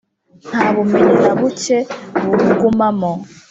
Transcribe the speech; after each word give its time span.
nta 0.49 0.65
bumenyi 0.73 1.13
na 1.23 1.33
buke 1.39 1.77
buwugumamo. 2.21 3.11